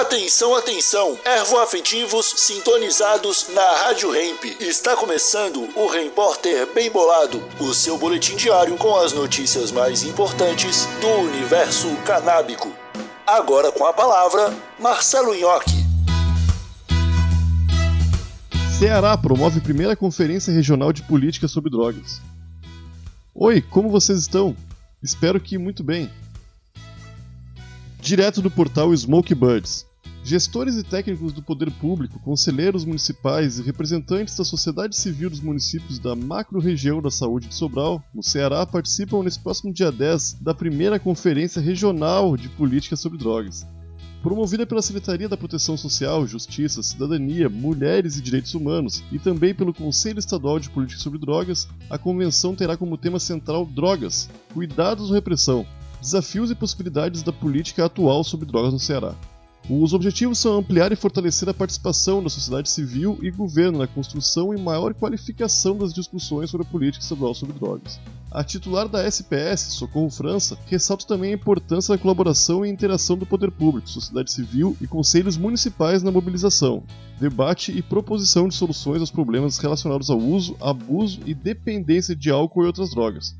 [0.00, 4.44] Atenção, atenção, ervoafetivos sintonizados na Rádio Hemp.
[4.60, 10.86] Está começando o Repórter Bem Bolado, o seu boletim diário com as notícias mais importantes
[11.00, 12.72] do universo canábico.
[13.26, 15.84] Agora com a palavra, Marcelo Nhoque.
[18.78, 22.22] Ceará promove primeira conferência regional de política sobre drogas.
[23.34, 24.56] Oi, como vocês estão?
[25.02, 26.08] Espero que muito bem.
[28.00, 29.87] Direto do portal Smoke Birds.
[30.28, 35.98] Gestores e técnicos do poder público, conselheiros municipais e representantes da sociedade civil dos municípios
[35.98, 40.98] da macro-região da saúde de Sobral, no Ceará, participam nesse próximo dia 10 da primeira
[40.98, 43.66] Conferência Regional de Política sobre Drogas.
[44.22, 49.72] Promovida pela Secretaria da Proteção Social, Justiça, Cidadania, Mulheres e Direitos Humanos e também pelo
[49.72, 55.14] Conselho Estadual de Política sobre Drogas, a convenção terá como tema central Drogas, Cuidados ou
[55.14, 55.66] Repressão,
[56.02, 59.14] Desafios e Possibilidades da Política Atual sobre Drogas no Ceará.
[59.70, 64.54] Os objetivos são ampliar e fortalecer a participação da sociedade civil e governo na construção
[64.54, 68.00] e maior qualificação das discussões sobre a política estadual sobre drogas.
[68.30, 73.26] A titular da SPS, Socorro França, ressalta também a importância da colaboração e interação do
[73.26, 76.82] poder público, sociedade civil e conselhos municipais na mobilização,
[77.20, 82.62] debate e proposição de soluções aos problemas relacionados ao uso, abuso e dependência de álcool
[82.62, 83.36] e outras drogas,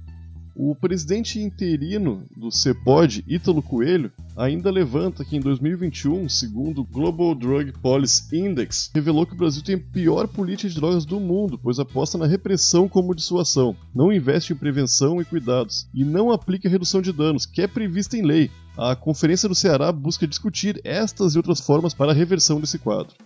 [0.60, 7.34] o presidente interino do CEPOD, Ítalo Coelho, ainda levanta que em 2021, segundo o Global
[7.34, 11.58] Drug Policy Index, revelou que o Brasil tem a pior política de drogas do mundo,
[11.58, 16.69] pois aposta na repressão como dissuasão, não investe em prevenção e cuidados, e não aplica
[16.69, 18.48] redução de danos, que é prevista em lei.
[18.77, 23.16] A Conferência do Ceará busca discutir estas e outras formas para a reversão desse quadro.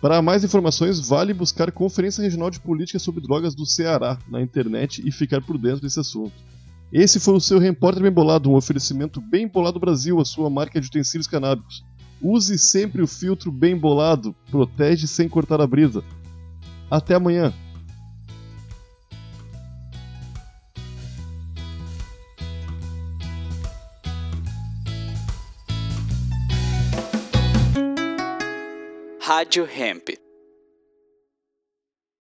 [0.00, 5.00] Para mais informações, vale buscar Conferência Regional de Política sobre Drogas do Ceará na internet
[5.06, 6.34] e ficar por dentro desse assunto.
[6.92, 10.80] Esse foi o seu Repórter Bem Bolado, um oferecimento Bem Bolado Brasil, a sua marca
[10.80, 11.84] de utensílios canábicos.
[12.22, 16.02] Use sempre o filtro Bem Bolado, protege sem cortar a brisa.
[16.90, 17.52] Até amanhã!
[29.20, 30.25] Rádio Hemp.